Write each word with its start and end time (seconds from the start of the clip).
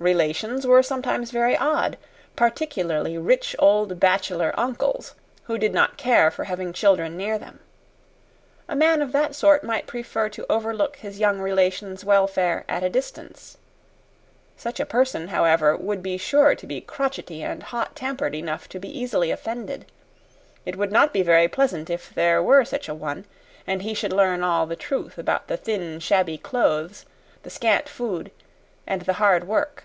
Relations 0.00 0.66
were 0.66 0.82
sometimes 0.82 1.30
very 1.30 1.56
odd 1.56 1.96
particularly 2.36 3.16
rich 3.16 3.54
old 3.60 4.00
bachelor 4.00 4.52
uncles, 4.58 5.14
who 5.44 5.56
did 5.56 5.72
not 5.72 5.96
care 5.96 6.32
for 6.32 6.44
having 6.44 6.72
children 6.72 7.16
near 7.16 7.38
them. 7.38 7.60
A 8.68 8.74
man 8.76 9.00
of 9.00 9.12
that 9.12 9.36
sort 9.36 9.62
might 9.62 9.86
prefer 9.86 10.28
to 10.30 10.44
overlook 10.50 10.96
his 10.96 11.20
young 11.20 11.38
relation's 11.38 12.04
welfare 12.04 12.64
at 12.68 12.82
a 12.82 12.90
distance. 12.90 13.56
Such 14.56 14.78
a 14.80 14.84
person, 14.84 15.28
however, 15.28 15.76
would 15.76 16.02
be 16.02 16.18
sure 16.18 16.54
to 16.56 16.66
be 16.66 16.80
crotchety 16.82 17.42
and 17.42 17.62
hot 17.62 17.94
tempered 17.94 18.34
enough 18.34 18.68
to 18.70 18.80
be 18.80 18.88
easily 18.90 19.30
offended. 19.30 19.86
It 20.66 20.76
would 20.76 20.92
not 20.92 21.12
be 21.14 21.22
very 21.22 21.46
pleasant 21.46 21.88
if 21.88 22.12
there 22.12 22.42
were 22.42 22.64
such 22.66 22.88
a 22.90 22.94
one, 22.94 23.26
and 23.64 23.80
he 23.80 23.94
should 23.94 24.12
learn 24.12 24.42
all 24.42 24.66
the 24.66 24.76
truth 24.76 25.16
about 25.18 25.46
the 25.46 25.56
thin, 25.56 25.98
shabby 26.00 26.36
clothes, 26.36 27.06
the 27.44 27.48
scant 27.48 27.88
food, 27.88 28.32
and 28.86 29.00
the 29.02 29.14
hard 29.14 29.48
work. 29.48 29.84